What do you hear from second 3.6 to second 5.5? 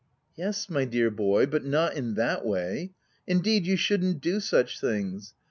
you shouldn't do such things.